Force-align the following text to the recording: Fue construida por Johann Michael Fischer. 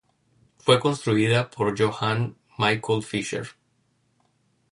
Fue 0.57 0.79
construida 0.79 1.51
por 1.51 1.79
Johann 1.79 2.35
Michael 2.57 3.03
Fischer. 3.03 3.49